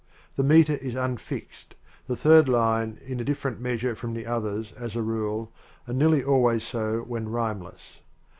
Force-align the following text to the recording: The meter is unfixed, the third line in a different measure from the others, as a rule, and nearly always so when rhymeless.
The 0.35 0.41
meter 0.43 0.77
is 0.81 0.95
unfixed, 0.95 1.75
the 2.07 2.15
third 2.15 2.49
line 2.49 2.97
in 3.05 3.19
a 3.19 3.23
different 3.23 3.59
measure 3.61 3.93
from 3.93 4.15
the 4.15 4.25
others, 4.25 4.71
as 4.75 4.95
a 4.95 5.03
rule, 5.03 5.51
and 5.85 5.99
nearly 5.99 6.23
always 6.23 6.63
so 6.63 7.01
when 7.01 7.29
rhymeless. 7.29 7.99